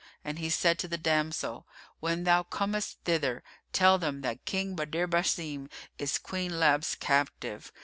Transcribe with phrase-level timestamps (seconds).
[0.25, 1.67] And he said to the damsel,
[1.99, 7.71] "When thou comest thither, tell them that King Badr Basim is Queen Lab's captive."